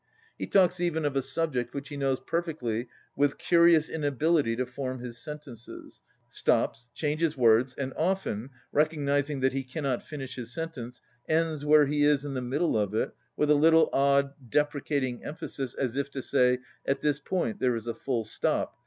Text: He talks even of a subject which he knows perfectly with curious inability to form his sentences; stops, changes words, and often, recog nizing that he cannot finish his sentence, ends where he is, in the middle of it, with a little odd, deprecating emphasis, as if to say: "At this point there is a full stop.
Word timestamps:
He 0.35 0.47
talks 0.47 0.79
even 0.79 1.05
of 1.05 1.15
a 1.15 1.21
subject 1.21 1.75
which 1.75 1.89
he 1.89 1.95
knows 1.95 2.19
perfectly 2.19 2.87
with 3.15 3.37
curious 3.37 3.87
inability 3.87 4.55
to 4.55 4.65
form 4.65 4.97
his 4.97 5.19
sentences; 5.19 6.01
stops, 6.27 6.89
changes 6.95 7.37
words, 7.37 7.75
and 7.75 7.93
often, 7.95 8.49
recog 8.73 8.97
nizing 8.97 9.41
that 9.41 9.53
he 9.53 9.61
cannot 9.63 10.01
finish 10.01 10.33
his 10.37 10.51
sentence, 10.51 11.01
ends 11.29 11.63
where 11.63 11.85
he 11.85 12.01
is, 12.01 12.25
in 12.25 12.33
the 12.33 12.41
middle 12.41 12.75
of 12.75 12.95
it, 12.95 13.11
with 13.37 13.51
a 13.51 13.53
little 13.53 13.91
odd, 13.93 14.33
deprecating 14.49 15.23
emphasis, 15.23 15.75
as 15.75 15.95
if 15.95 16.09
to 16.09 16.23
say: 16.23 16.57
"At 16.83 17.01
this 17.01 17.19
point 17.19 17.59
there 17.59 17.75
is 17.75 17.85
a 17.85 17.93
full 17.93 18.23
stop. 18.23 18.75